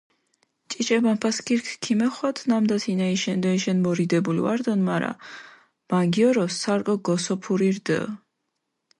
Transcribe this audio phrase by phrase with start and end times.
[0.69, 5.11] ჭიჭე მაფასქირქ ქომეხვადჷ, ნამდა თინა იშენდოიშენ მორდებული ვარდუნ, მარა
[5.89, 7.99] მანგიორო სარკო გოსოფური რდჷ.